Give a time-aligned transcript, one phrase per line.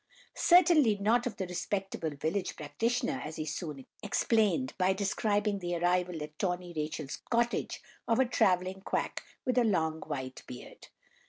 [0.33, 6.23] Certainly not of the respectable village practitioner, as he soon explained, by describing the arrival
[6.23, 10.87] at Tawny Rachel's cottage of a travelling quack with a long white beard.